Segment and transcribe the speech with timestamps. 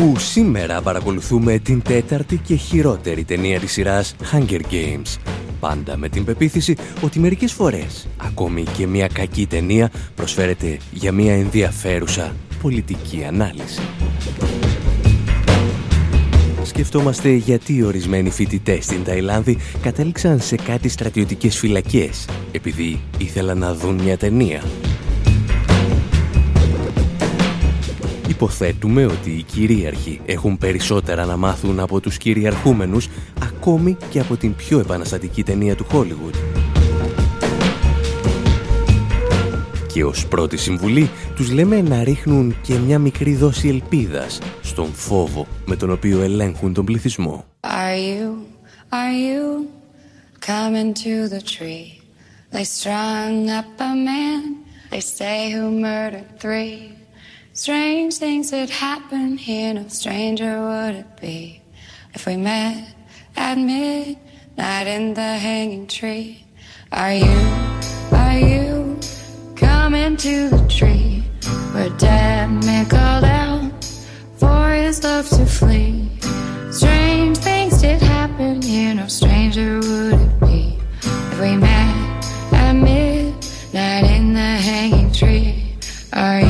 [0.00, 5.16] Όπου σήμερα παρακολουθούμε την τέταρτη και χειρότερη ταινία της σειράς Hunger Games.
[5.60, 11.34] Πάντα με την πεποίθηση ότι μερικές φορές ακόμη και μια κακή ταινία προσφέρεται για μια
[11.34, 13.80] ενδιαφέρουσα πολιτική ανάλυση.
[16.62, 24.02] Σκεφτόμαστε γιατί ορισμένοι φοιτητές στην Ταϊλάνδη κατέληξαν σε κάτι στρατιωτικές φυλακές επειδή ήθελαν να δουν
[24.02, 24.62] μια ταινία
[28.30, 33.08] Υποθέτουμε ότι οι κυρίαρχοι έχουν περισσότερα να μάθουν από τους κυριαρχούμενους
[33.42, 36.34] ακόμη και από την πιο επαναστατική ταινία του Hollywood.
[39.92, 45.46] Και ως πρώτη συμβουλή τους λέμε να ρίχνουν και μια μικρή δόση ελπίδας στον φόβο
[45.66, 47.44] με τον οποίο ελέγχουν τον πληθυσμό.
[47.60, 48.28] Are you,
[48.90, 49.66] are you
[50.46, 51.86] coming to the tree?
[52.52, 54.40] They strung up a man,
[54.90, 56.99] they say who murdered three.
[57.52, 61.60] Strange things that happen here, no stranger would it be
[62.14, 62.94] if we met
[63.36, 66.46] at midnight in the hanging tree.
[66.92, 67.38] Are you,
[68.12, 68.98] are you
[69.56, 71.24] coming to the tree
[71.72, 73.84] where dead man called out
[74.36, 76.08] for his love to flee?
[76.70, 84.04] Strange things did happen here, no stranger would it be if we met at midnight
[84.04, 85.74] in the hanging tree.
[86.12, 86.49] Are you?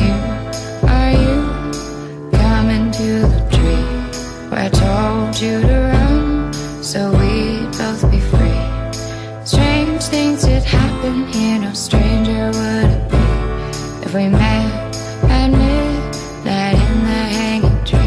[14.13, 14.95] we met
[15.29, 17.99] at midnight in the hanging tree?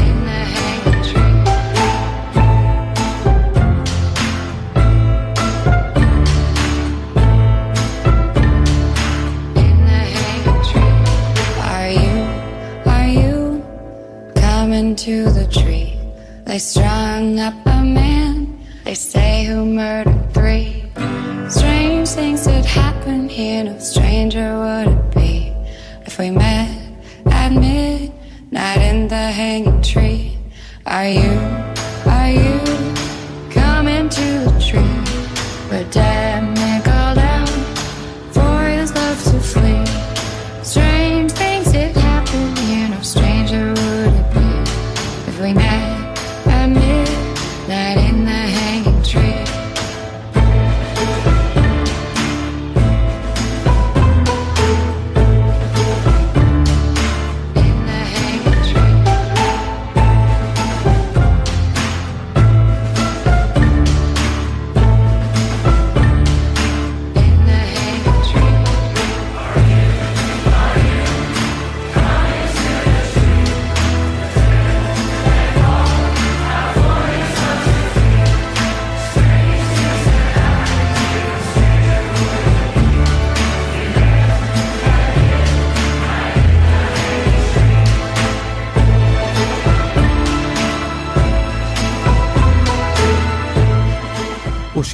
[0.00, 1.34] In the hanging tree.
[9.56, 10.94] In the hanging tree.
[11.74, 12.14] Are you,
[12.86, 13.64] are you
[14.36, 15.98] coming to the tree?
[16.44, 16.93] They strike.
[26.24, 26.70] We met
[27.26, 30.38] at midnight in the hanging tree.
[30.86, 31.33] Are you,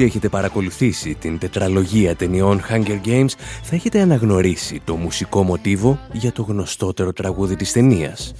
[0.00, 3.30] Όσοι έχετε παρακολουθήσει την τετραλογία ταινιών Hunger Games
[3.62, 8.32] θα έχετε αναγνωρίσει το μουσικό μοτίβο για το γνωστότερο τραγούδι της ταινίας.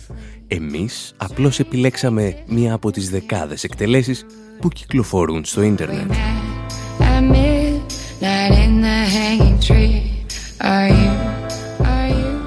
[0.46, 4.26] Εμείς απλώς επιλέξαμε μία από τις δεκάδες εκτελέσεις
[4.60, 6.12] που κυκλοφορούν στο ίντερνετ.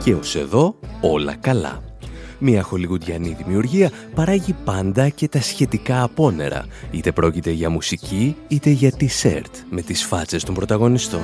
[0.04, 1.93] Και ως εδώ όλα καλά
[2.40, 8.92] μια χολιγουντιανή δημιουργία παράγει πάντα και τα σχετικά απόνερα, είτε πρόκειται για μουσική είτε για
[8.92, 11.22] τισέρτ με τις φάτσες των πρωταγωνιστών.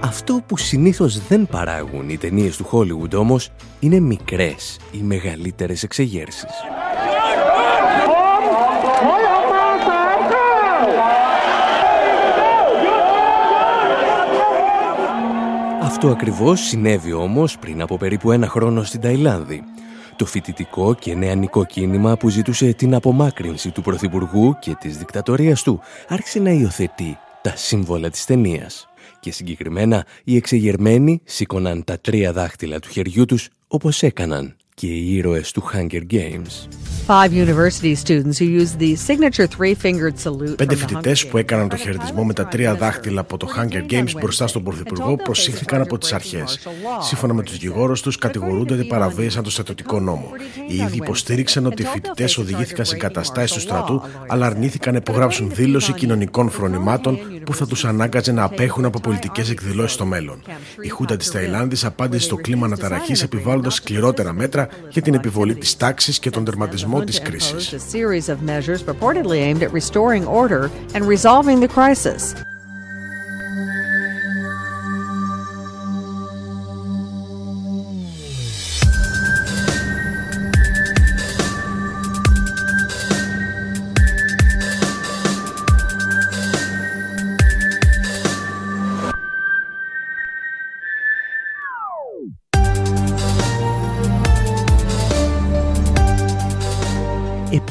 [0.00, 3.50] Αυτό που συνήθως δεν παράγουν οι ταινίες του Hollywood όμως
[3.80, 6.79] είναι μικρές ή μεγαλύτερες εξεγέρσεις.
[15.90, 19.62] Αυτό ακριβώς συνέβη όμως πριν από περίπου ένα χρόνο στην Ταϊλάνδη.
[20.16, 25.80] Το φοιτητικό και νεανικό κίνημα που ζητούσε την απομάκρυνση του Πρωθυπουργού και της δικτατορίας του
[26.08, 28.88] άρχισε να υιοθετεί τα σύμβολα της ταινίας.
[29.20, 35.14] Και συγκεκριμένα οι εξεγερμένοι σήκωναν τα τρία δάχτυλα του χεριού τους όπως έκαναν και οι
[35.14, 36.68] ήρωες του Hunger Games.
[40.56, 44.46] Πέντε φοιτητές που έκαναν το χαιρετισμό με τα τρία δάχτυλα από το Hunger Games μπροστά
[44.46, 46.58] στον Πρωθυπουργό προσήχθηκαν από τις αρχές.
[47.00, 50.30] Σύμφωνα με τους δικηγόρους τους, κατηγορούνται ότι παραβίασαν το στρατιωτικό νόμο.
[50.68, 55.50] Οι ίδιοι υποστήριξαν ότι οι φοιτητές οδηγήθηκαν σε καταστάσεις του στρατού, αλλά αρνήθηκαν να υπογράψουν
[55.54, 60.42] δήλωση κοινωνικών φρονημάτων που θα τους ανάγκαζε να απέχουν από πολιτικές εκδηλώσεις στο μέλλον.
[60.80, 65.76] Η Χούτα της Ταϊλάνδης απάντησε στο κλίμα αναταραχής επιβάλλοντας σκληρότερα μέτρα για την επιβολή της
[65.76, 67.74] τάξης και τον τερματισμό της κρίσης.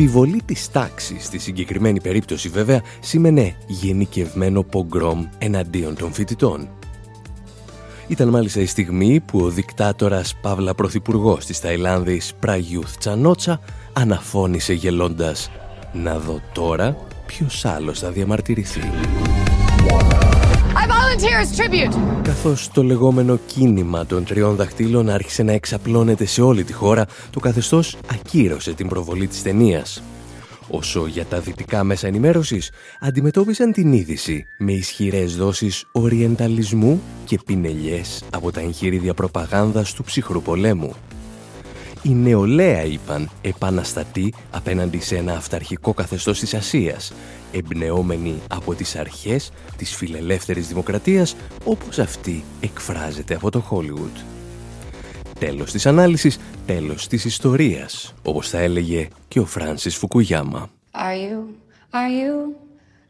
[0.03, 6.69] Επιβολή της τάξης στη συγκεκριμένη περίπτωση βέβαια σήμαινε γενικευμένο πογκρόμ εναντίον των φοιτητών.
[8.07, 13.59] Ήταν μάλιστα η στιγμή που ο δικτάτορας Παύλα Πρωθυπουργός της Ταϊλάνδης Πραγιούθ Τσανότσα
[13.93, 15.51] αναφώνησε γελώντας
[15.93, 18.81] «Να δω τώρα ποιος άλλος θα διαμαρτυρηθεί».
[22.21, 27.39] Καθώς το λεγόμενο κίνημα των τριών δαχτύλων άρχισε να εξαπλώνεται σε όλη τη χώρα, το
[27.39, 30.03] καθεστώς ακύρωσε την προβολή της ταινίας.
[30.69, 38.23] Όσο για τα δυτικά μέσα ενημέρωσης, αντιμετώπισαν την είδηση με ισχυρές δόσεις οριενταλισμού και πινελιές
[38.29, 40.95] από τα εγχείριδια προπαγάνδας του ψυχρού πολέμου
[42.03, 47.13] η νεολαία είπαν επαναστατή απέναντι σε ένα αυταρχικό καθεστώς της Ασίας,
[47.51, 54.17] εμπνεόμενοι από τις αρχές της φιλελεύθερης δημοκρατίας όπως αυτή εκφράζεται από το Χόλιγουτ.
[55.39, 60.69] Τέλος της ανάλυσης, τέλος της ιστορίας, όπως θα έλεγε και ο Φράνσις Φουκουγιάμα.
[60.91, 61.39] Are you,
[61.91, 62.55] are you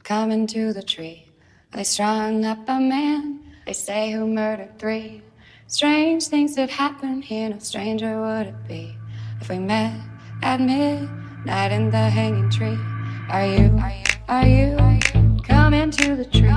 [0.07, 1.29] coming to the tree?
[1.75, 3.21] They strung up a man,
[3.65, 5.28] they say who murdered three.
[5.71, 8.97] Strange things that happen here, no stranger would it be
[9.39, 9.93] if we met
[10.41, 12.75] at midnight in the hanging tree.
[13.29, 13.79] Are you,
[14.27, 16.49] are you, are you coming to the tree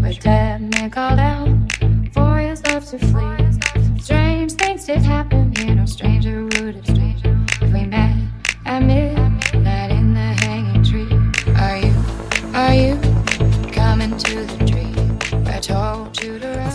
[0.00, 1.48] where dead man called out
[2.12, 4.00] for his love to flee?
[4.00, 7.14] Strange things did happen here, no stranger would it be
[7.64, 8.16] if we met
[8.66, 9.19] at midnight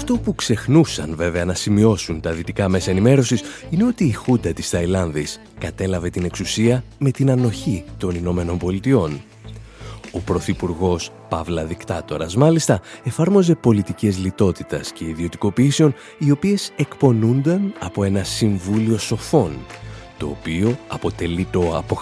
[0.08, 4.70] Αυτό που ξεχνούσαν βέβαια να σημειώσουν τα δυτικά μέσα ενημέρωσης είναι ότι η Χούντα της
[4.70, 9.22] Ταϊλάνδης κατέλαβε την εξουσία με την ανοχή των Ηνωμένων Πολιτειών.
[10.12, 18.24] Ο Πρωθυπουργός Παύλα Δικτάτορας μάλιστα εφάρμοζε πολιτικές λιτότητας και ιδιωτικοποιήσεων οι οποίες εκπονούνταν από ένα
[18.24, 19.52] συμβούλιο σοφών
[20.18, 22.02] το οποίο αποτελεί το από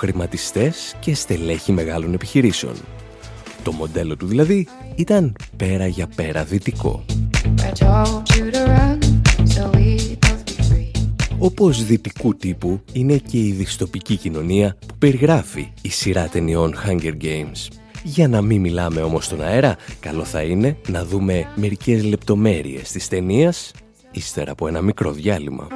[0.99, 2.75] και στελέχη μεγάλων επιχειρήσεων.
[3.63, 7.05] Το μοντέλο του δηλαδή ήταν πέρα για πέρα δυτικό.
[11.43, 17.67] Όπως δυτικού τύπου είναι και η δυστοπική κοινωνία που περιγράφει η σειρά ταινιών Hunger Games.
[18.03, 23.07] Για να μην μιλάμε όμως στον αέρα, καλό θα είναι να δούμε μερικές λεπτομέρειες της
[23.07, 23.71] ταινίας,
[24.11, 25.67] ύστερα από ένα μικρό διάλειμμα.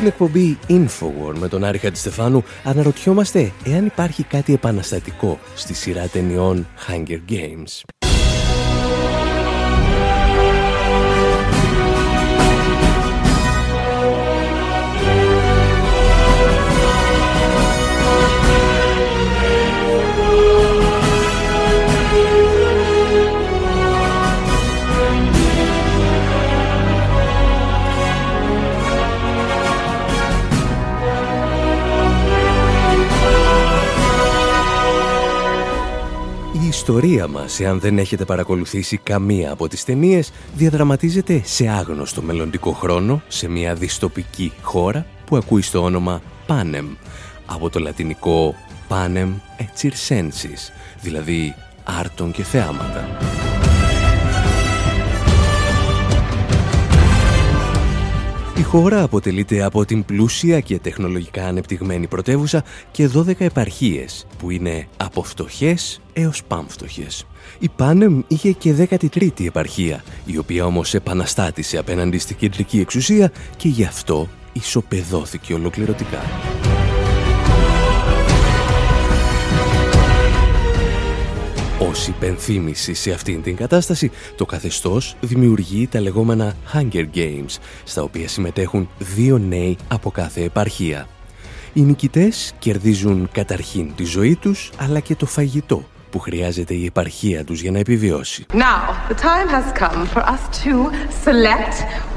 [0.00, 6.66] Στην εκπομπή Infowar με τον Άρη Χατζηστεφάνου αναρωτιόμαστε εάν υπάρχει κάτι επαναστατικό στη σειρά ταινιών
[6.88, 7.99] Hunger Games.
[36.70, 43.22] Ιστορία μας, εάν δεν έχετε παρακολουθήσει καμία από τις ταινίες, διαδραματίζεται σε άγνωστο μελλοντικό χρόνο,
[43.28, 46.96] σε μια διστοπική χώρα που ακούει στο όνομα Panem,
[47.46, 48.54] από το λατινικό
[48.88, 50.72] Panem et circensis,
[51.02, 53.08] δηλαδή άρτων και θεάματα.
[58.60, 64.86] Η χώρα αποτελείται από την πλούσια και τεχνολογικά ανεπτυγμένη πρωτεύουσα και 12 επαρχίες που είναι
[64.96, 67.26] από φτωχές έως πάμφτωχες.
[67.58, 73.68] Η Πάνεμ είχε και 13η επαρχία, η οποία όμως επαναστάτησε απέναντι στην κεντρική εξουσία και
[73.68, 76.20] γι' αυτό ισοπεδώθηκε ολοκληρωτικά.
[81.88, 88.28] Ως υπενθύμηση σε αυτήν την κατάσταση, το καθεστώς δημιουργεί τα λεγόμενα Hunger Games, στα οποία
[88.28, 91.08] συμμετέχουν δύο νέοι από κάθε επαρχία.
[91.72, 97.44] Οι νικητές κερδίζουν καταρχήν τη ζωή τους, αλλά και το φαγητό που χρειάζεται η επαρχία
[97.44, 98.46] τους για να επιβιώσει.
[98.52, 100.90] Now, the time has come for us to
[101.24, 102.09] select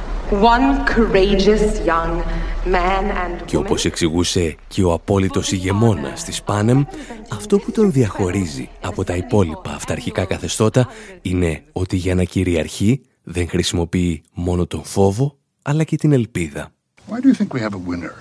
[3.45, 6.83] και όπως εξηγούσε και ο απόλυτος ηγεμόνας της Πάνεμ,
[7.31, 10.87] αυτό που τον διαχωρίζει από τα υπόλοιπα αυταρχικά καθεστώτα
[11.21, 16.71] είναι ότι για να κυριαρχεί δεν χρησιμοποιεί μόνο τον φόβο, αλλά και την ελπίδα.
[17.09, 18.13] Why do you think we have a winner?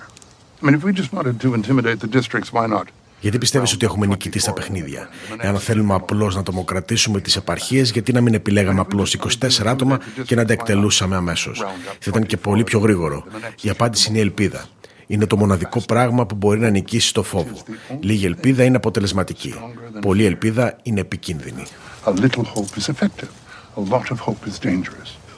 [0.61, 2.87] I mean, if we just wanted to intimidate the districts, why not?
[3.23, 8.11] Γιατί πιστεύεις ότι έχουμε νικητή στα παιχνίδια; Εάν θέλουμε απλώς να τομοκρατήσουμε τις επαρχίες, γιατί
[8.13, 11.65] να μην επιλέγαμε απλώς 24 άτομα και να τα εκτελούσαμε αμέσως;
[11.99, 13.23] Θα ήταν και πολύ πιο γρήγορο.
[13.61, 14.65] Η απάντηση είναι η ελπίδα.
[15.07, 17.57] Είναι το μοναδικό πράγμα που μπορεί να νικήσει το φόβο.
[17.99, 19.53] Λίγη ελπίδα είναι αποτελεσματική.
[20.01, 21.63] Πολλή ελπίδα είναι επικίνδυνη.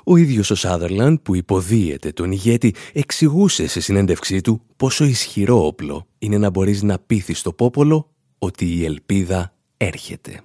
[0.08, 6.08] Ο ίδιος ο Σάδερλαντ που υποδίεται τον ηγέτη εξηγούσε σε συνέντευξή του πόσο ισχυρό όπλο
[6.18, 8.10] είναι να μπορείς να πείθεις το πόπολο
[8.40, 10.42] ότι η ελπίδα έρχεται.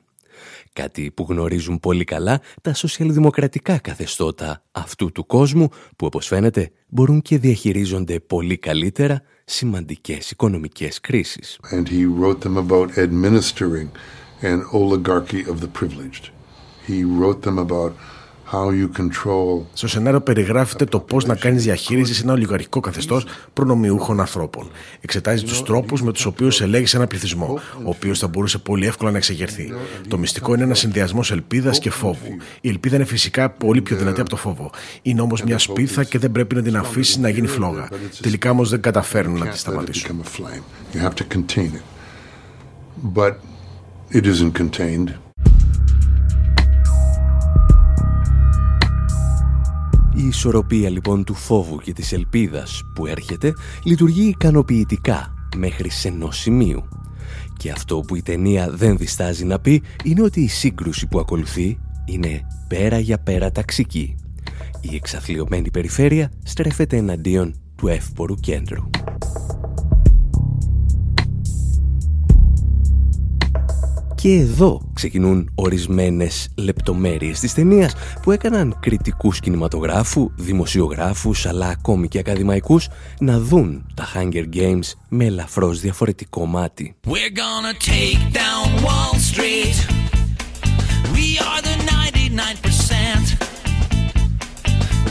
[0.73, 7.23] Κάτι που γνωρίζουν πολύ καλά τα σοσιαλδημοκρατικά καθεστώτα αυτού του κόσμου που όπως φαίνεται μπορούν
[7.23, 11.61] και διαχειρίζονται πολύ καλύτερα σημαντικές οικονομικές κρίσεις.
[11.73, 13.89] And he wrote them about administering
[14.43, 16.31] an oligarchy of the privileged.
[16.87, 17.93] He wrote them about
[19.73, 24.71] στο σενάριο περιγράφεται το πώς να κάνεις διαχείριση σε ένα ολιγαρχικό καθεστώς προνομιούχων ανθρώπων.
[25.01, 29.11] Εξετάζει τους τρόπους με τους οποίους ελέγχεις ένα πληθυσμό, ο οποίος θα μπορούσε πολύ εύκολα
[29.11, 29.73] να εξεγερθεί.
[30.09, 32.37] Το μυστικό είναι ένα συνδυασμός ελπίδας και φόβου.
[32.61, 34.71] Η ελπίδα είναι φυσικά πολύ πιο δυνατή από το φόβο.
[35.03, 37.89] Είναι όμως μια σπίθα και δεν πρέπει να την αφήσεις να γίνει φλόγα.
[38.21, 40.23] Τελικά όμως δεν καταφέρνουν να τη σταματήσουν.
[50.15, 53.53] Η ισορροπία λοιπόν του φόβου και της ελπίδας που έρχεται
[53.85, 56.89] λειτουργεί ικανοποιητικά μέχρι σε ενό σημείου.
[57.57, 61.79] Και αυτό που η ταινία δεν διστάζει να πει είναι ότι η σύγκρουση που ακολουθεί
[62.05, 64.17] είναι πέρα για πέρα ταξική.
[64.81, 68.91] Η εξαθλειωμένη περιφέρεια στρέφεται εναντίον του εύπορου κέντρου.
[74.21, 82.19] Και εδώ ξεκινούν ορισμένες λεπτομέρειες της ταινίας που έκαναν κριτικούς κινηματογράφου, δημοσιογράφους αλλά ακόμη και
[82.19, 86.95] ακαδημαϊκούς να δουν τα Hunger Games με ελαφρώς διαφορετικό μάτι.
[87.07, 89.77] We're gonna take down Wall Street.
[91.15, 93.27] We are the 99%.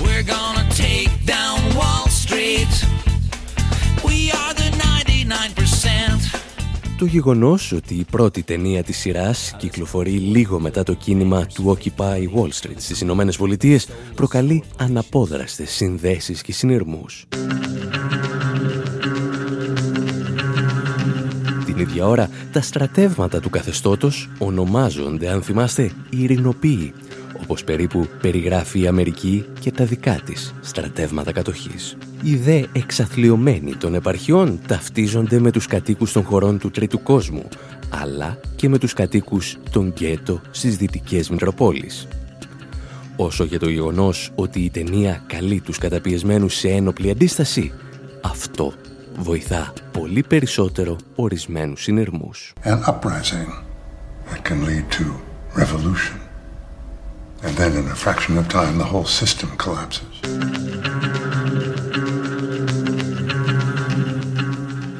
[0.04, 2.74] We're gonna take down Wall Street.
[4.08, 5.69] We are the 99%
[7.00, 12.18] το γεγονός ότι η πρώτη ταινία της σειράς κυκλοφορεί λίγο μετά το κίνημα του Occupy
[12.36, 17.26] Wall Street στις Ηνωμένες Πολιτείες προκαλεί αναπόδραστες συνδέσεις και συνειρμούς.
[21.66, 26.94] Την ίδια ώρα, τα στρατεύματα του καθεστώτος ονομάζονται, αν θυμάστε, ειρηνοποίοι
[27.42, 31.98] όπως περίπου περιγράφει η Αμερική και τα δικά της στρατεύματα κατοχής.
[32.24, 37.48] Οι δε εξαθλειωμένοι των επαρχιών ταυτίζονται με τους κατοίκους των χωρών του τρίτου κόσμου,
[37.90, 42.08] αλλά και με τους κατοίκους των γκέτο στις δυτικές Μητροπόλεις.
[43.16, 47.72] Όσο για το γεγονός ότι η ταινία καλεί τους καταπιεσμένους σε ένοπλη αντίσταση,
[48.22, 48.74] αυτό
[49.18, 52.54] βοηθά πολύ περισσότερο ορισμένους συνειρμούς.
[52.64, 53.50] An uprising
[54.30, 55.06] that can lead to
[55.56, 56.29] revolution.
[57.46, 60.04] And then in a fraction of time the whole system collapses.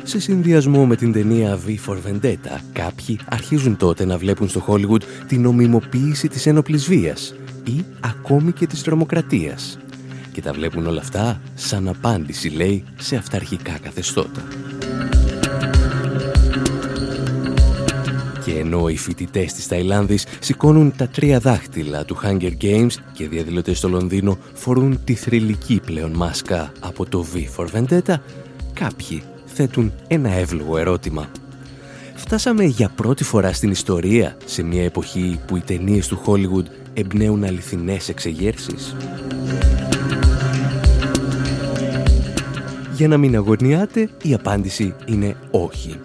[0.04, 5.02] Σε συνδυασμό με την ταινία V for Vendetta, κάποιοι αρχίζουν τότε να βλέπουν στο Hollywood
[5.28, 9.78] την νομιμοποίηση της ένοπλης βίας ή ακόμη και της τρομοκρατίας
[10.32, 14.44] και τα βλέπουν όλα αυτά σαν απάντηση, λέει, σε αυταρχικά καθεστώτα.
[18.60, 23.78] Ενώ οι φοιτητές της Ταϊλάνδης σηκώνουν τα τρία δάχτυλα του Hunger Games και οι διαδηλωτές
[23.78, 28.16] στο Λονδίνο φορούν τη θρηλυκή πλέον μάσκα από το V for Vendetta,
[28.74, 31.28] κάποιοι θέτουν ένα εύλογο ερώτημα.
[32.16, 37.44] Φτάσαμε για πρώτη φορά στην ιστορία σε μια εποχή που οι ταινίες του Hollywood εμπνέουν
[37.44, 38.96] αληθινές εξεγέρσεις.
[42.96, 46.00] Για να μην αγωνιάτε, η απάντηση είναι όχι.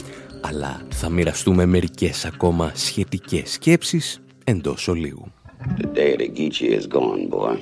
[0.46, 5.32] Αλλά θα μοιραστούμε μερικές ακόμα σχετικές σκέψεις εντός ολίγου.
[5.78, 7.58] The day of the Geechee is gone, boy.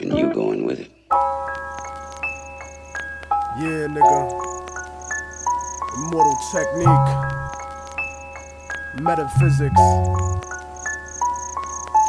[0.00, 0.90] And you going with it.
[3.60, 4.18] Yeah, nigga.
[5.96, 7.10] Immortal technique.
[9.08, 9.82] Metaphysics.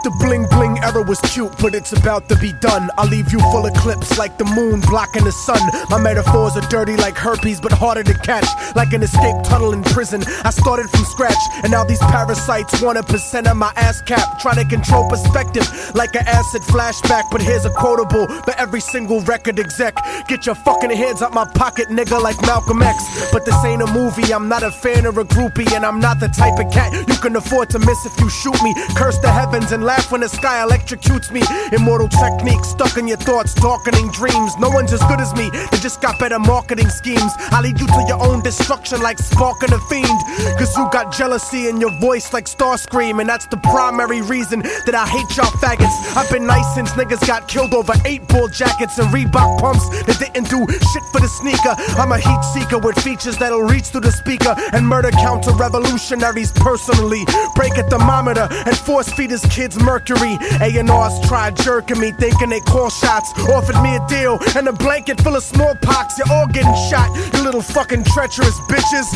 [0.03, 2.89] The bling bling era was cute, but it's about to be done.
[2.97, 5.61] I'll leave you full of clips like the moon blocking the sun.
[5.89, 8.45] My metaphors are dirty like herpes, but harder to catch.
[8.75, 10.21] Like an escape tunnel in prison.
[10.43, 14.39] I started from scratch, and now these parasites want a percent of my ass cap.
[14.39, 15.63] Trying to control perspective
[15.95, 17.31] like an acid flashback.
[17.31, 19.95] But here's a quotable for every single record exec.
[20.27, 23.31] Get your fucking hands out my pocket, nigga, like Malcolm X.
[23.31, 26.19] But this ain't a movie, I'm not a fan or a groupie, and I'm not
[26.19, 28.75] the type of cat you can afford to miss if you shoot me.
[28.97, 31.41] Curse the heavens and laugh when the sky electrocutes me.
[31.71, 34.51] Immortal techniques stuck in your thoughts, darkening dreams.
[34.57, 37.31] No one's as good as me, they just got better marketing schemes.
[37.55, 40.19] I lead you to your own destruction like sparking a fiend.
[40.57, 44.95] Cause you got jealousy in your voice like Starscream, and that's the primary reason that
[44.95, 45.97] I hate y'all faggots.
[46.17, 50.17] I've been nice since niggas got killed over eight bull jackets and Reebok pumps that
[50.19, 51.75] didn't do shit for the sneaker.
[52.01, 56.51] I'm a heat seeker with features that'll reach through the speaker and murder counter revolutionaries
[56.53, 57.23] personally.
[57.55, 60.35] Break a thermometer and force feed his kids mercury.
[60.67, 63.29] A&R's tried jerking me, thinking they call shots.
[63.55, 66.05] Offered me a deal and a blanket full of smallpox.
[66.17, 69.07] You're all getting shot, you little fucking treacherous bitches.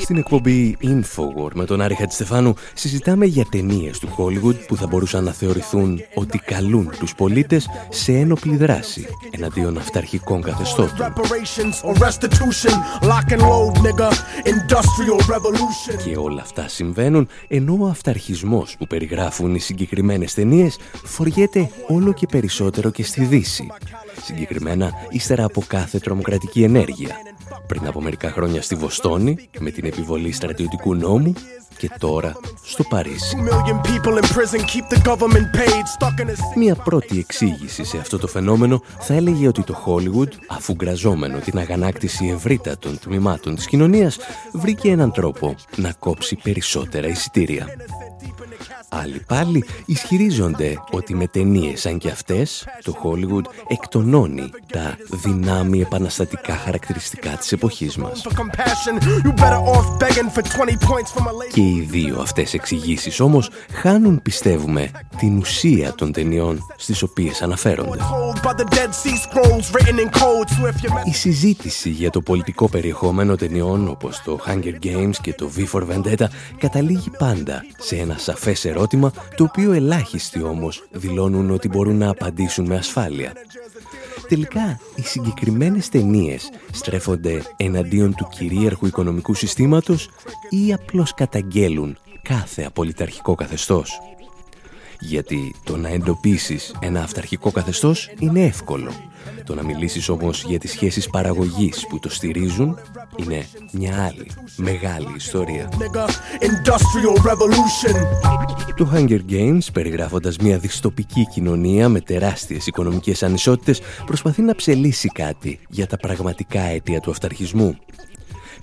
[0.00, 5.24] Στην εκπομπή Infowar με τον Άρη Χατζηστεφάνου συζητάμε για ταινίες του Hollywood που θα μπορούσαν
[5.24, 11.12] να θεωρηθούν ότι καλούν τους πολίτες σε ένοπλη δράση εναντίον αυταρχικών καθεστώτων.
[16.04, 18.86] Και όλα αυτά συμβαίνουν ενώ ο αυταρχισμός που
[19.26, 23.66] περιγράφουν οι συγκεκριμένες ταινίες φοριέται όλο και περισσότερο και στη Δύση.
[24.22, 27.16] Συγκεκριμένα ύστερα από κάθε τρομοκρατική ενέργεια.
[27.66, 31.32] Πριν από μερικά χρόνια στη Βοστόνη με την επιβολή στρατιωτικού νόμου
[31.78, 32.32] και τώρα
[32.64, 33.36] στο Παρίσι.
[36.54, 41.58] Μία πρώτη εξήγηση σε αυτό το φαινόμενο θα έλεγε ότι το Hollywood, αφού γκραζόμενο την
[41.58, 44.16] αγανάκτηση ευρύτατων τμήματων της κοινωνίας,
[44.52, 47.66] βρήκε έναν τρόπο να κόψει περισσότερα εισιτήρια.
[48.88, 56.54] Άλλοι πάλι ισχυρίζονται ότι με ταινίες σαν και αυτές το Hollywood εκτονώνει τα δυνάμει επαναστατικά
[56.54, 58.22] χαρακτηριστικά της εποχής μας.
[61.52, 67.98] Και οι δύο αυτές εξηγήσεις όμως χάνουν πιστεύουμε την ουσία των ταινιών στις οποίες αναφέρονται.
[71.04, 75.82] Η συζήτηση για το πολιτικό περιεχόμενο ταινιών όπως το Hunger Games και το V for
[75.82, 76.26] Vendetta
[76.58, 78.75] καταλήγει πάντα σε ένα σαφές ερώτημα
[79.36, 83.32] το οποίο ελάχιστοι όμως δηλώνουν ότι μπορούν να απαντήσουν με ασφάλεια.
[84.28, 90.10] Τελικά, οι συγκεκριμένες ταινίες στρέφονται εναντίον του κυρίαρχου οικονομικού συστήματος
[90.50, 93.98] ή απλώς καταγγέλουν κάθε απολυταρχικό καθεστώς;
[95.08, 98.92] Γιατί το να εντοπίσεις ένα αυταρχικό καθεστώς είναι εύκολο.
[99.44, 102.78] Το να μιλήσεις όμως για τις σχέσεις παραγωγής που το στηρίζουν
[103.16, 105.68] είναι μια άλλη μεγάλη ιστορία.
[108.76, 115.58] Το Hunger Games, περιγράφοντας μια δυστοπική κοινωνία με τεράστιες οικονομικές ανισότητες, προσπαθεί να ψελίσει κάτι
[115.68, 117.76] για τα πραγματικά αίτια του αυταρχισμού.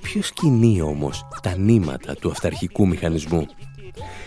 [0.02, 3.48] Ποιος κινεί όμως τα νήματα του αυταρχικού μηχανισμού;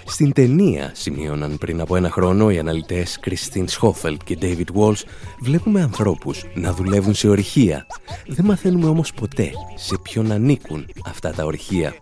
[0.06, 5.02] Στην ταινία, σημείωναν πριν από ένα χρόνο οι αναλυτές Κριστίν Σχόφελτ και David Walsh,
[5.40, 7.86] βλέπουμε ανθρώπους να δουλεύουν σε ορυχεία.
[8.26, 11.94] Δεν μαθαίνουμε όμως ποτέ σε ποιον ανήκουν αυτά τα ορυχεία.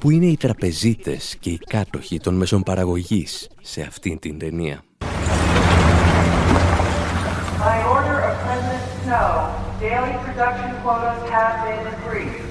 [0.00, 4.82] Που είναι οι τραπεζίτες και οι κάτοχοι των μέσων παραγωγής σε αυτήν την ταινία;
[7.66, 9.30] By order of President Snow,
[9.80, 12.46] late production quotas have been increased.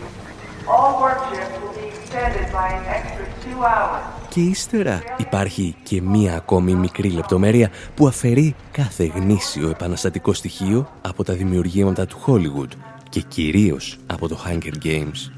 [0.67, 4.25] All work shifts will be extended by an extra two hours.
[4.36, 11.24] Και ύστερα υπάρχει και μία ακόμη μικρή λεπτομέρεια που αφαιρεί κάθε γνήσιο επαναστατικό στοιχείο από
[11.24, 12.69] τα δημιουργήματα του Hollywood
[13.10, 15.32] και κυρίως από το Hunger Games.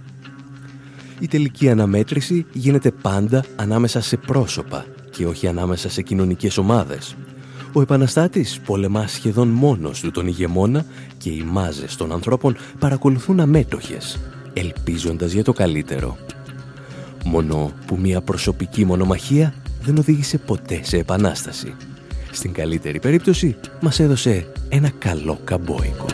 [1.20, 7.16] Η τελική αναμέτρηση γίνεται πάντα ανάμεσα σε πρόσωπα και όχι ανάμεσα σε κοινωνικές ομάδες.
[7.74, 10.86] Ο επαναστάτης πολεμά σχεδόν μόνος του τον ηγεμόνα
[11.18, 14.20] και οι μάζες των ανθρώπων παρακολουθούν αμέτωχες,
[14.54, 16.18] ελπίζοντας για το καλύτερο.
[17.24, 21.76] Μόνο που μια προσωπική μονομαχία δεν οδήγησε ποτέ σε επανάσταση.
[22.32, 26.06] Στην καλύτερη περίπτωση μας έδωσε ένα καλό καμπόικο.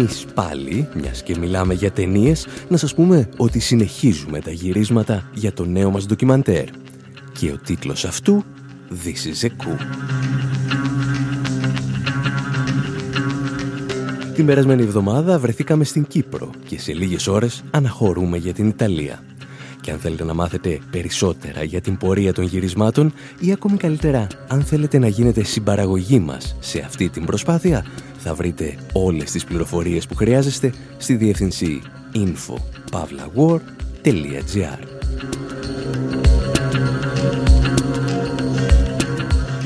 [0.00, 5.52] Εμείς πάλι, μιας και μιλάμε για ταινίες, να σας πούμε ότι συνεχίζουμε τα γυρίσματα για
[5.52, 6.64] το νέο μας ντοκιμαντέρ.
[7.38, 8.44] Και ο τίτλος αυτού,
[8.90, 9.76] This is a coup.
[14.34, 19.22] Την περασμένη εβδομάδα βρεθήκαμε στην Κύπρο και σε λίγες ώρες αναχωρούμε για την Ιταλία.
[19.80, 24.62] Και αν θέλετε να μάθετε περισσότερα για την πορεία των γυρισμάτων ή ακόμη καλύτερα αν
[24.62, 27.84] θέλετε να γίνετε συμπαραγωγή μας σε αυτή την προσπάθεια,
[28.18, 31.80] θα βρείτε όλες τις πληροφορίες που χρειάζεστε στη διεύθυνση
[32.14, 34.78] info.pavlawar.gr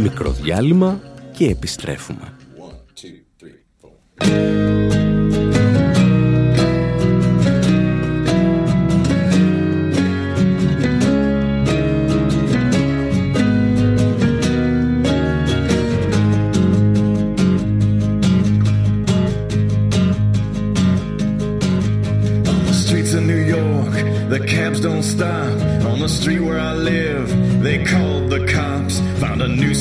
[0.03, 1.01] Μικρό διάλειμμα
[1.33, 2.33] και επιστρέφουμε.
[4.19, 5.12] don't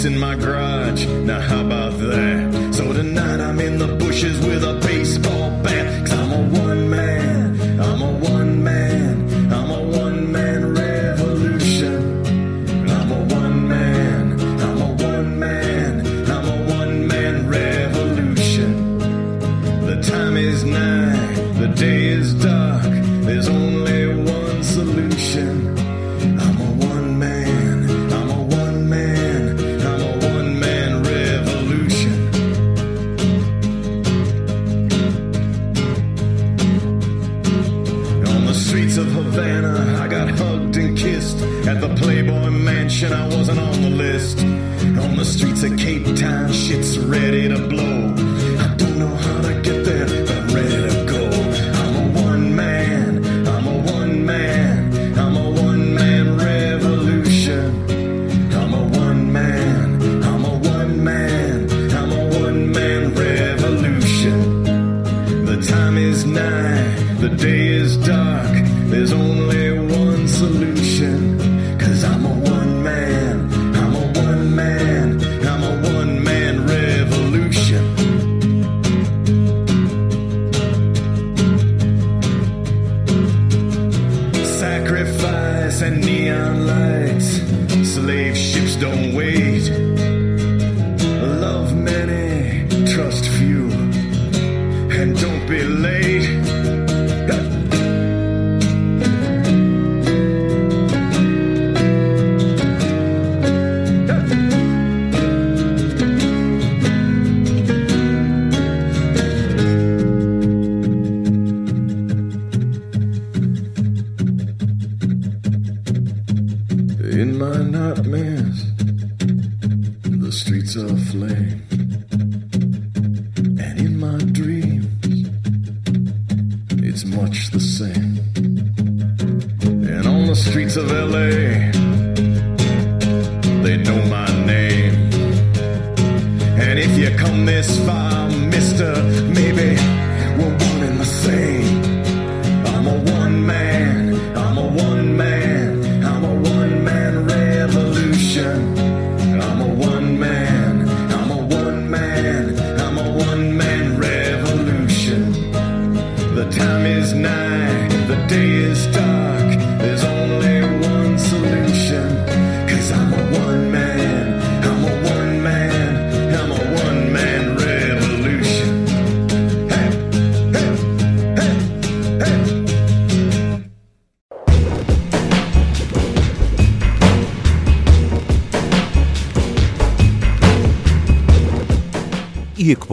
[0.05, 0.80] in my garage.
[65.81, 68.53] Time is nigh, the day is dark.
[68.91, 70.70] There's only one solution.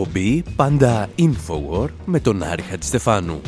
[0.09, 3.41] Εκπομπή πάντα Infowar με τον Άρη Χατζηστεφάνου.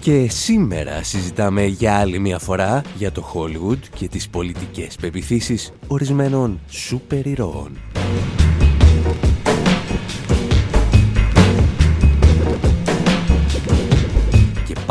[0.00, 6.60] Και σήμερα συζητάμε για άλλη μια φορά για το Hollywood και τις πολιτικές πεπιθήσεις ορισμένων
[6.68, 7.91] σούπερ ηρώων.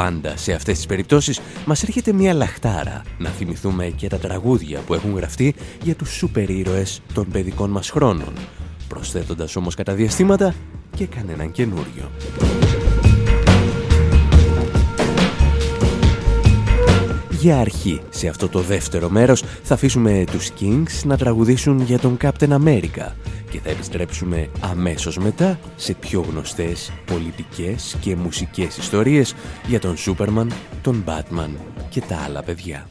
[0.03, 4.93] Πάντα σε αυτές τις περιπτώσεις μας έρχεται μια λαχτάρα να θυμηθούμε και τα τραγούδια που
[4.93, 8.33] έχουν γραφτεί για τους σούπερ ήρωες των παιδικών μας χρόνων,
[8.87, 10.53] προσθέτοντας όμως κατά διαστήματα
[10.95, 12.11] και κανέναν καινούριο.
[17.41, 22.17] Για αρχή, σε αυτό το δεύτερο μέρος, θα αφήσουμε τους Kings να τραγουδήσουν για τον
[22.21, 23.11] Captain America
[23.49, 29.35] και θα επιστρέψουμε αμέσως μετά σε πιο γνωστές πολιτικές και μουσικές ιστορίες
[29.67, 30.47] για τον Superman,
[30.81, 31.49] τον Batman
[31.89, 32.87] και τα άλλα παιδιά.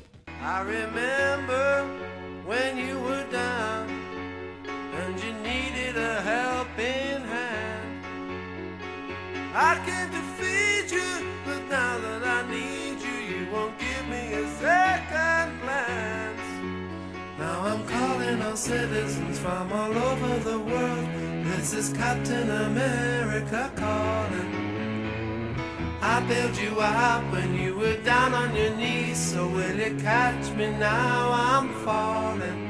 [18.56, 21.08] Citizens from all over the world.
[21.44, 25.54] This is Captain America calling.
[26.02, 29.18] I bailed you out when you were down on your knees.
[29.18, 31.30] So will you catch me now?
[31.32, 32.69] I'm falling.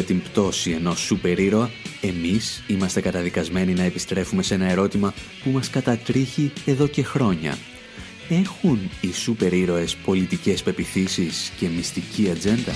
[0.00, 5.50] Για την πτώση ενός σούπερ ήρωα, εμείς είμαστε καταδικασμένοι να επιστρέφουμε σε ένα ερώτημα που
[5.50, 7.58] μας κατατρίχει εδώ και χρόνια.
[8.28, 12.72] Έχουν οι σούπερ ήρωες πολιτικές πεπιθήσεις και μυστική ατζέντα;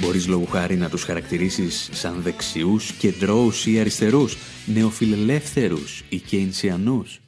[0.00, 7.20] Μπορείς λόγου χάρη να τους χαρακτηρίσεις σαν δεξιούς, κεντρώους ή αριστερούς, νεοφιλελεύθερους ή κέινσιανούς.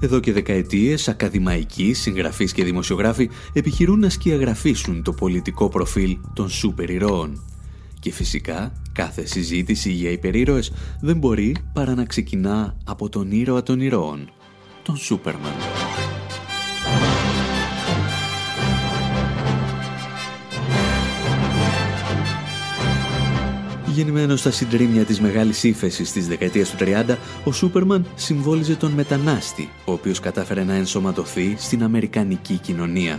[0.00, 6.90] Εδώ και δεκαετίες, ακαδημαϊκοί, συγγραφείς και δημοσιογράφοι επιχειρούν να σκιαγραφίσουν το πολιτικό προφίλ των σούπερ
[6.90, 7.42] ηρώων.
[8.00, 13.80] Και φυσικά, κάθε συζήτηση για υπερήρωες δεν μπορεί παρά να ξεκινά από τον ήρωα των
[13.80, 14.30] ηρώων,
[14.82, 15.52] τον Σούπερμαν.
[23.96, 29.70] Γεννημένος στα συντρίμια της μεγάλης ύφεσης της δεκαετίας του 30, ο Σούπερμαν συμβόλιζε τον μετανάστη,
[29.84, 33.18] ο οποίος κατάφερε να ενσωματωθεί στην Αμερικανική κοινωνία.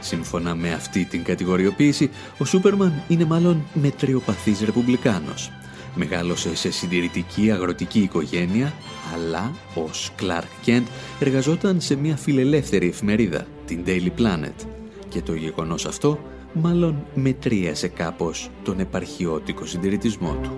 [0.00, 5.50] Σύμφωνα με αυτή την κατηγοριοποίηση, ο Σούπερμαν είναι μάλλον μετριοπαθής ρεπουμπλικάνος.
[5.94, 8.72] Μεγάλωσε σε συντηρητική αγροτική οικογένεια,
[9.14, 10.86] αλλά ως Κλάρκ Κέντ
[11.20, 14.66] εργαζόταν σε μια φιλελεύθερη εφημερίδα, την Daily Planet.
[15.08, 16.18] Και το γεγονός αυτό
[16.52, 20.50] μάλλον μετρίασε κάπως τον επαρχιώτικο συντηρητισμό του.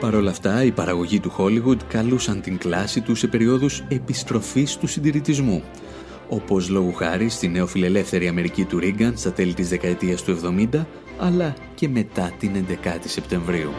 [0.00, 4.86] Παρ' όλα αυτά, οι παραγωγοί του Hollywood καλούσαν την κλάση του σε περιόδους επιστροφής του
[4.86, 5.62] συντηρητισμού,
[6.28, 10.38] όπως λόγου χάρη στη νεοφιλελεύθερη Αμερική του Ρίγκαν στα τέλη της δεκαετίας του
[10.72, 10.86] 70,
[11.18, 13.70] αλλά και μετά την 11η Σεπτεμβρίου.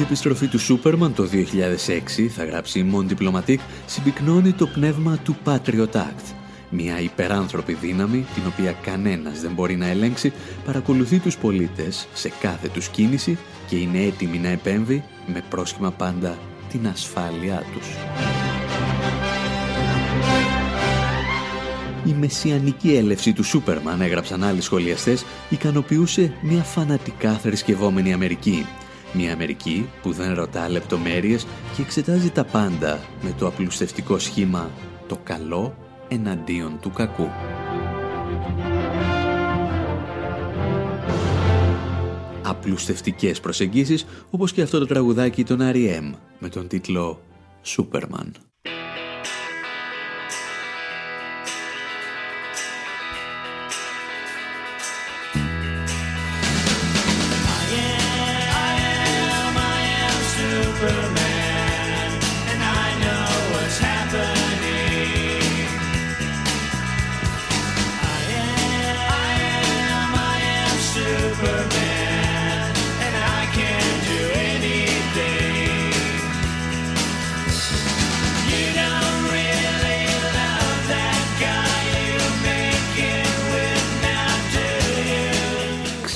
[0.00, 5.36] Η επιστροφή του Σούπερμαν το 2006, θα γράψει η Mon Diplomatique, συμπυκνώνει το πνεύμα του
[5.44, 6.34] Patriot Act,
[6.70, 10.32] Μια υπεράνθρωπη δύναμη, την οποία κανένας δεν μπορεί να ελέγξει,
[10.64, 16.38] παρακολουθεί τους πολίτες σε κάθε τους κίνηση και είναι έτοιμη να επέμβει με πρόσχημα πάντα
[16.70, 17.86] την ασφάλειά τους.
[22.04, 28.66] Η μεσιανική έλευση του Σούπερμαν, έγραψαν άλλοι σχολιαστές, ικανοποιούσε μια φανατικά θρησκευόμενη Αμερική.
[29.12, 31.46] Μια Αμερική που δεν ρωτά λεπτομέρειες
[31.76, 34.70] και εξετάζει τα πάντα με το απλουστευτικό σχήμα
[35.08, 35.74] «το καλό
[36.08, 37.28] εναντίον του κακού».
[42.42, 46.12] Απλουστευτικές προσεγγίσεις όπως και αυτό το τραγουδάκι των R.E.M.
[46.38, 47.20] με τον τίτλο
[47.62, 48.49] «Σούπερμαν».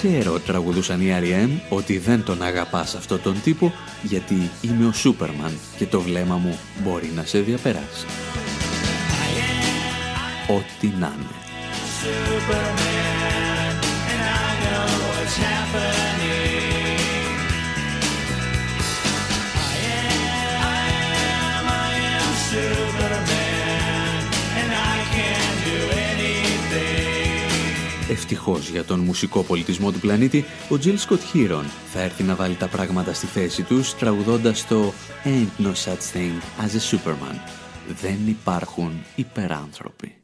[0.06, 1.50] Ξέρω, τραγουδούσαν οι R.E.M.
[1.68, 6.58] ότι δεν τον αγαπάς αυτόν τον τύπο γιατί είμαι ο Σούπερμαν και το βλέμμα μου
[6.82, 8.06] μπορεί να σε διαπεράσει.
[10.48, 11.34] Ό,τι να είναι.
[28.14, 32.54] Ευτυχώς για τον μουσικό πολιτισμό του πλανήτη, ο Jill Scott Heron θα έρθει να βάλει
[32.54, 34.92] τα πράγματα στη θέση τους τραγουδώντας το
[35.24, 37.36] «Ain't no such thing as a Superman».
[38.00, 40.14] Δεν υπάρχουν υπεράνθρωποι.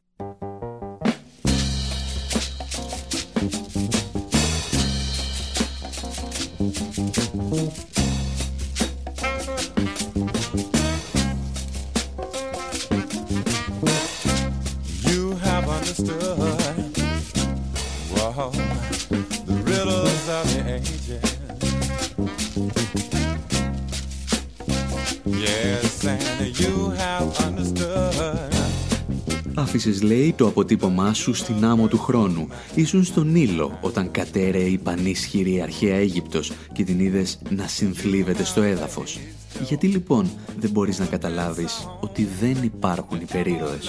[29.70, 32.48] Άφησες, λέει, το αποτύπωμά σου στην άμμο του χρόνου.
[32.74, 38.62] Ήσουν στον Νείλο όταν κατέρεε η πανίσχυρη αρχαία Αίγυπτος και την είδες να συνθλίβεται στο
[38.62, 39.18] έδαφος.
[39.62, 43.88] Γιατί λοιπόν δεν μπορείς να καταλάβεις ότι δεν υπάρχουν υπερήρωες;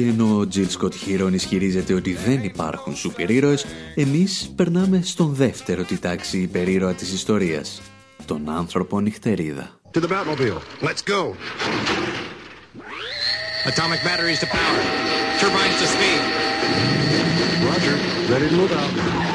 [0.00, 5.34] Και ενώ ο Jill Scott Heron ισχυρίζεται ότι δεν υπάρχουν σούπερ ήρωες, εμείς περνάμε στον
[5.34, 7.80] δεύτερο τη τάξη υπερήρωα της ιστορίας,
[8.24, 9.80] τον άνθρωπο νυχτερίδα.
[9.92, 10.60] To the Batmobile.
[10.88, 11.20] Let's go.
[13.70, 14.80] Atomic batteries to power.
[15.40, 16.20] Turbines to speed.
[17.68, 17.96] Roger.
[18.32, 19.29] Ready to move out.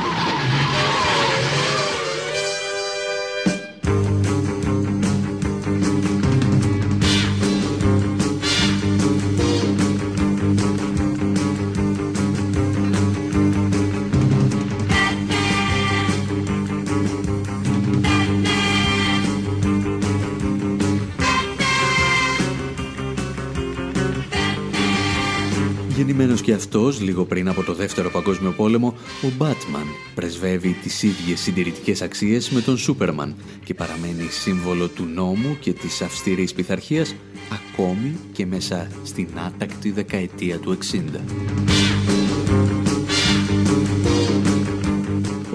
[25.96, 28.94] Γεννημένος και αυτός, λίγο πριν από το Δεύτερο Παγκόσμιο Πόλεμο,
[29.24, 29.86] ο Μπάτμαν
[30.16, 36.02] πρεσβεύει τις ίδιες συντηρητικές αξίες με τον Σούπερμαν και παραμένει σύμβολο του νόμου και της
[36.02, 37.16] αυστηρής πειθαρχίας
[37.52, 41.95] ακόμη και μέσα στην άτακτη δεκαετία του 60.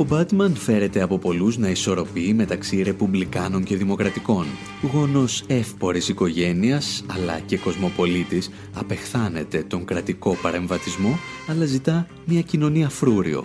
[0.00, 4.46] Ο Μπάτμαν φέρεται από πολλούς να ισορροπεί μεταξύ ρεπουμπλικάνων και δημοκρατικών.
[4.92, 13.44] Γόνος εύπορης οικογένειας, αλλά και κοσμοπολίτης, απεχθάνεται τον κρατικό παρεμβατισμό, αλλά ζητά μια κοινωνία φρούριο.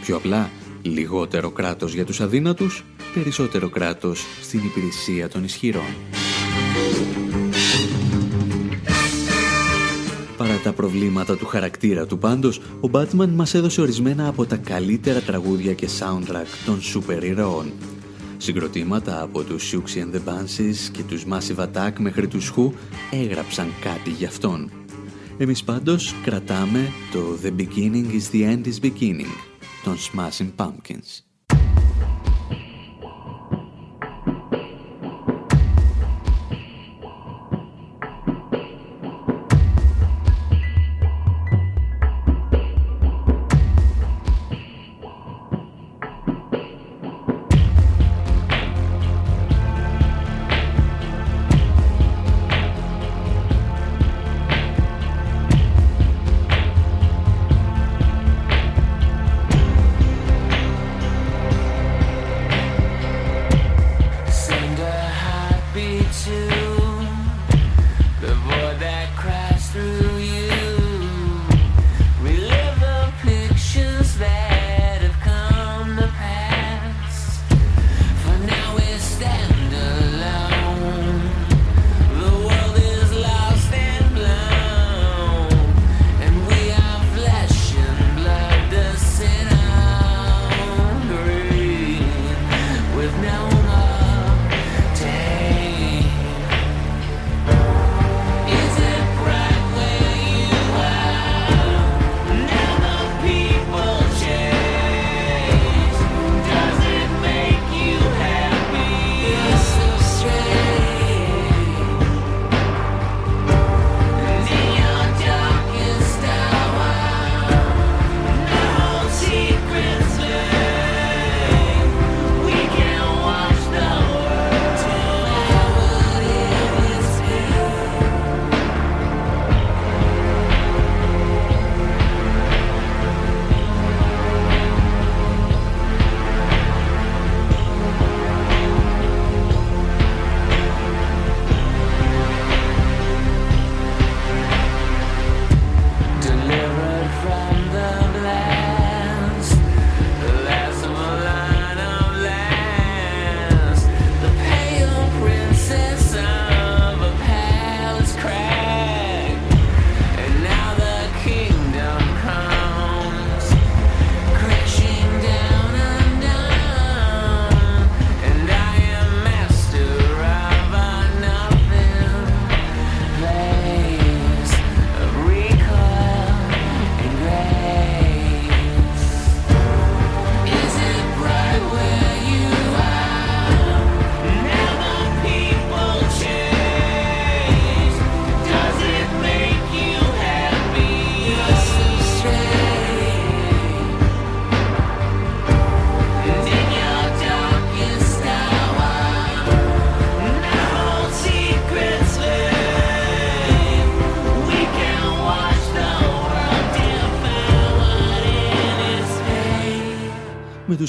[0.00, 0.50] Πιο απλά,
[0.82, 2.84] λιγότερο κράτος για τους αδύνατους,
[3.14, 5.94] περισσότερο κράτος στην υπηρεσία των ισχυρών.
[10.38, 15.20] Παρά τα προβλήματα του χαρακτήρα του πάντως, ο Batman μας έδωσε ορισμένα από τα καλύτερα
[15.20, 17.72] τραγούδια και soundtrack των σούπερ ηρώων.
[18.36, 22.70] Συγκροτήματα από τους Siouxsie and the Banshees και τους Massive Attack μέχρι τους Who
[23.10, 24.70] έγραψαν κάτι για αυτόν.
[25.38, 29.34] Εμείς πάντως κρατάμε το «The beginning is the end is beginning»
[29.84, 31.27] των Smashing Pumpkins.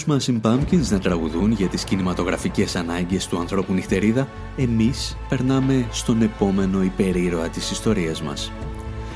[0.10, 6.84] Smashing Pumpkins να τραγουδούν για τις κινηματογραφικές ανάγκες του ανθρώπου νυχτερίδα, εμείς περνάμε στον επόμενο
[6.84, 8.52] υπερήρωα της ιστορίας μας.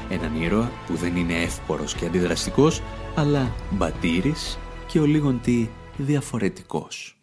[0.10, 2.82] Έναν ήρωα που δεν είναι εύπορος και αντιδραστικός,
[3.16, 7.18] αλλά μπατήρης και ο λίγοντι διαφορετικός.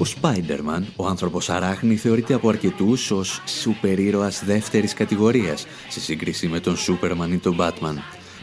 [0.00, 6.48] Ο Spider-Man, ο άνθρωπος αράχνη, θεωρείται από αρκετούς ως σούπερ ήρωας δεύτερης κατηγορίας σε σύγκριση
[6.48, 7.94] με τον Superman ή τον Batman.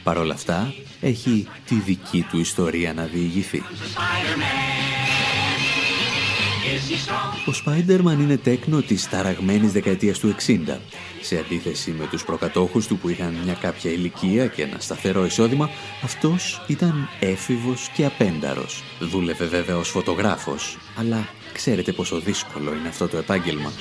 [0.03, 3.63] Παρ' όλα αυτά, έχει τη δική του ιστορία να διηγηθεί.
[7.47, 10.79] Ο Spider-Man είναι τέκνο της ταραγμένης δεκαετίας του 60.
[11.21, 15.69] Σε αντίθεση με τους προκατόχους του που είχαν μια κάποια ηλικία και ένα σταθερό εισόδημα,
[16.03, 18.83] αυτός ήταν έφηβος και απένταρος.
[18.99, 21.27] Δούλευε βέβαια ως φωτογράφος, αλλά
[21.57, 23.71] ξέρετε πόσο δύσκολο είναι αυτό το επάγγελμα.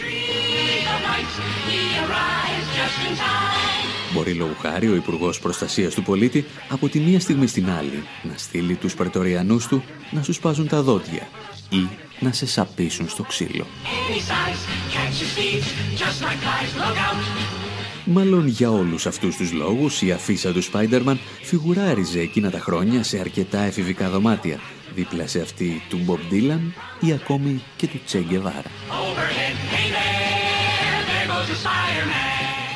[4.12, 8.36] Μπορεί λόγου χάρη ο Υπουργός Προστασίας του Πολίτη από τη μία στιγμή στην άλλη να
[8.36, 11.28] στείλει τους Πρετοριανούς του να σου σπάζουν τα δόντια
[11.70, 11.88] ή
[12.20, 13.66] να σε σαπίσουν στο ξύλο.
[18.04, 23.18] Μάλλον για όλους αυτούς τους λόγους η αφίσα του Spider-Man φιγουράριζε εκείνα τα χρόνια σε
[23.18, 24.60] αρκετά εφηβικά δωμάτια,
[24.96, 26.60] δίπλα σε αυτή του Bob Dylan
[27.00, 28.70] ή ακόμη και του Che Guevara.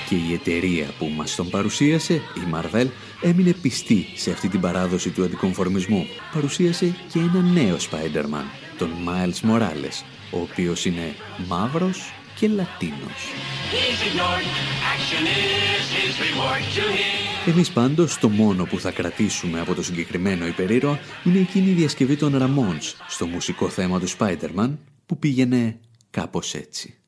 [0.09, 2.87] Και η εταιρεία που μας τον παρουσίασε, η Marvel,
[3.21, 6.07] έμεινε πιστή σε αυτή την παράδοση του αντικομφορμισμού.
[6.35, 8.45] Παρουσίασε και ένα νέο Spider-Man,
[8.79, 11.14] τον Miles Morales, ο οποίος είναι
[11.49, 13.32] μαύρος και λατίνος.
[17.47, 22.16] Εμείς πάντως το μόνο που θα κρατήσουμε από το συγκεκριμένο υπερήρωα είναι εκείνη η διασκευή
[22.16, 24.76] των Ramones στο μουσικό θέμα του Spider-Man
[25.07, 25.78] που πήγαινε
[26.11, 26.99] κάπως έτσι.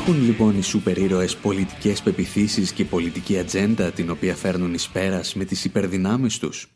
[0.00, 5.34] Έχουν λοιπόν οι σούπερ ήρωες πολιτικές πεπιθήσεις και πολιτική ατζέντα την οποία φέρνουν εις πέρας
[5.34, 6.68] με τις υπερδυνάμεις τους;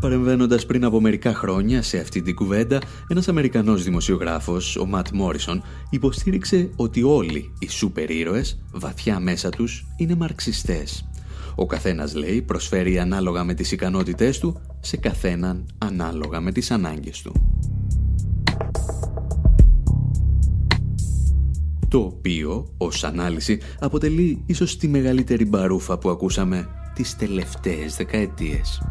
[0.00, 5.62] Παρεμβαίνοντας πριν από μερικά χρόνια σε αυτή την κουβέντα, ένας Αμερικανός δημοσιογράφος, ο Ματ Μόρισον,
[5.90, 11.08] υποστήριξε ότι όλοι οι σούπερ ήρωες, βαθιά μέσα τους, είναι μαρξιστές.
[11.54, 17.22] Ο καθένας, λέει, προσφέρει ανάλογα με τις ικανότητές του, σε καθέναν ανάλογα με τις ανάγκες
[17.22, 17.53] του.
[21.94, 28.82] Το οποίο, ως ανάλυση, αποτελεί ίσως τη μεγαλύτερη μπαρούφα που ακούσαμε τις τελευταίες δεκαετίες.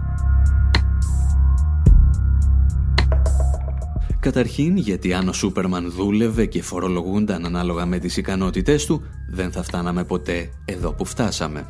[4.19, 9.63] Καταρχήν, γιατί αν ο Σούπερμαν δούλευε και φορολογούνταν ανάλογα με τις ικανότητές του, δεν θα
[9.63, 11.65] φτάναμε ποτέ εδώ που φτάσαμε.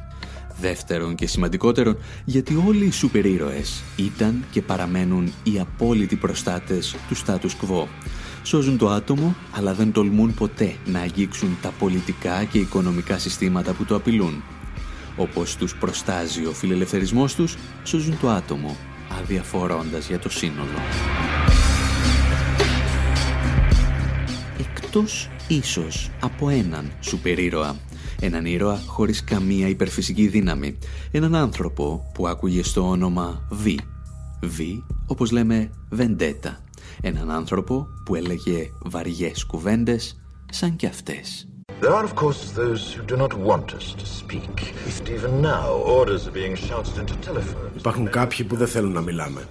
[0.59, 7.15] Δεύτερον και σημαντικότερον, γιατί όλοι οι σούπερ ήρωες ήταν και παραμένουν οι απόλυτοι προστάτες του
[7.15, 7.87] status quo.
[8.43, 13.85] Σώζουν το άτομο, αλλά δεν τολμούν ποτέ να αγγίξουν τα πολιτικά και οικονομικά συστήματα που
[13.85, 14.43] το απειλούν.
[15.17, 18.77] Όπως τους προστάζει ο φιλελευθερισμός τους, σώζουν το άτομο,
[19.21, 20.79] αδιαφορώντας για το σύνολο.
[24.59, 27.75] Εκτός ίσως από έναν σούπερ ήρωα
[28.23, 30.77] Έναν ήρωα χωρίς καμία υπερφυσική δύναμη.
[31.11, 33.65] Έναν άνθρωπο που άκουγε στο όνομα Β.
[34.41, 34.59] Β,
[35.07, 36.63] όπως λέμε, Βεντέτα.
[37.01, 40.21] Έναν άνθρωπο που έλεγε βαριές κουβέντες
[40.51, 41.47] σαν κι αυτές.
[41.81, 44.57] There are of course those who do not want us to speak.
[45.17, 45.67] Even now,
[45.99, 47.77] orders are being shouted into telephones.
[47.77, 49.47] Υπάρχουν κάποιοι που δεν θέλουν να μιλάμε.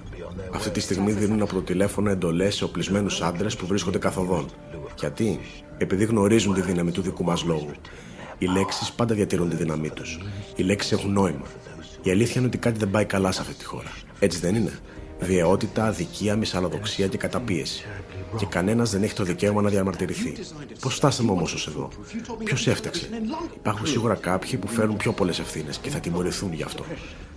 [0.55, 4.47] Αυτή τη στιγμή δίνουν από το τηλέφωνο εντολές σε οπλισμένους άντρες που βρίσκονται καθοδόν.
[4.99, 5.41] Γιατί;
[5.79, 7.71] Επειδή γνωρίζουν τη δύναμη του δικού μας λόγου.
[8.39, 10.19] Οι λέξεις πάντα διατηρούν τη δύναμή τους.
[10.57, 11.47] Οι λέξεις έχουν νόημα.
[12.03, 13.93] Η αλήθεια είναι ότι κάτι δεν πάει καλά σε αυτή τη χώρα.
[14.19, 14.79] Έτσι δεν είναι;
[15.23, 17.85] Βιαιότητα, αδικία, μυσαλλοδοξία και καταπίεση.
[18.37, 20.35] Και κανένας δεν έχει το δικαίωμα να διαμαρτυρηθεί.
[20.81, 21.89] Πώς φτάσαμε όμως ως εδώ,
[22.45, 23.09] Ποιος έφταξε;
[23.55, 26.85] Υπάρχουν σίγουρα κάποιοι που φέρουν πιο πολλές ευθύνες και θα τιμωρηθούν γι' αυτό.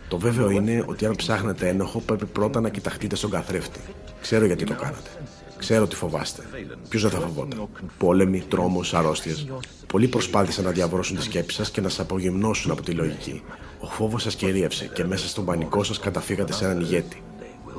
[0.07, 3.79] Το βέβαιο είναι ότι αν ψάχνετε ένοχο, πρέπει πρώτα να κοιταχτείτε στον καθρέφτη.
[4.21, 5.09] Ξέρω γιατί το κάνατε.
[5.57, 6.43] Ξέρω τι φοβάστε.
[6.89, 7.67] Ποιος δεν θα φοβόταν;
[7.97, 9.47] Πόλεμοι, τρόμος, αρρώστιες.
[9.87, 13.41] Πολλοί προσπάθησαν να διαβρώσουν τη σκέψη σας και να σας απογυμνώσουν από τη λογική.
[13.79, 17.23] Ο φόβος σας κυρίευσε και μέσα στον πανικό σας καταφύγατε σε έναν ηγέτη.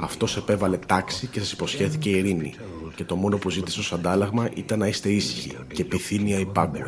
[0.00, 2.54] Αυτός επέβαλε τάξη και σας υποσχέθηκε ειρήνη.
[2.94, 6.80] Και το μόνο που ζήτησε ως αντάλλαγμα ήταν να είστε ήσυχοι και επιθύμια υπάγκουοι.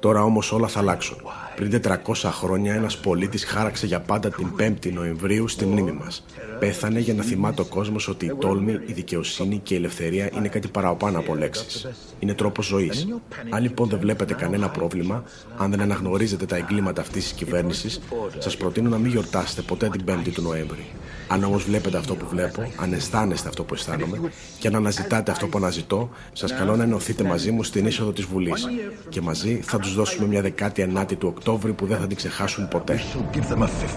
[0.00, 1.16] Τώρα όμως όλα θα αλλάξουν.
[1.56, 6.24] Πριν 400 χρόνια ένας πολίτης χάραξε για πάντα την 5η Νοεμβρίου στη μνήμη μας.
[6.58, 10.48] Πέθανε για να θυμάται ο κόσμος ότι η τόλμη, η δικαιοσύνη και η ελευθερία είναι
[10.48, 11.86] κάτι παραπάνω από λέξεις.
[12.18, 13.06] Είναι τρόπος ζωής.
[13.50, 15.24] Αν λοιπόν δεν βλέπετε κανένα πρόβλημα,
[15.56, 18.00] αν δεν αναγνωρίζετε τα εγκλήματα αυτής της κυβέρνησης,
[18.38, 20.86] σας προτείνω να μην γιορτάσετε ποτέ την 5η του Νοέμβρη.
[21.28, 24.20] Αν όμως βλέπετε αυτό που βλέπω, αν αισθάνεστε αυτό που αισθάνομαι
[24.58, 28.24] και αν αναζητάτε αυτό που αναζητώ, σας καλώ να ενωθείτε μαζί μου στην είσοδο της
[28.24, 28.68] Βουλής.
[29.08, 33.00] Και μαζί θα τους δώσουμε μια 19η του Οκτώβρη που δεν θα την ξεχάσουν ποτέ.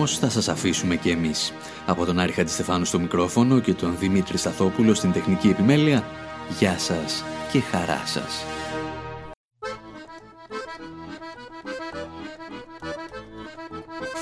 [0.02, 1.52] όμως θα σας αφήσουμε και εμείς.
[1.86, 6.04] Από τον Άρη Χατζηστεφάνου στο μικρόφωνο και τον Δημήτρη Σταθόπουλο στην τεχνική επιμέλεια,
[6.58, 8.44] γεια σας και χαρά σας.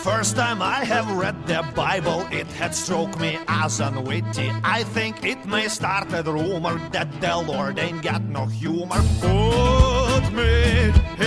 [0.05, 4.49] First time I have read the Bible, it had struck me as unwitty.
[4.78, 9.01] I think it may start a rumor that the Lord ain't got no humor.
[9.24, 10.55] Put me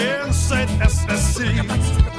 [0.07, 1.37] inside SSC.
[1.69, 2.12] Let's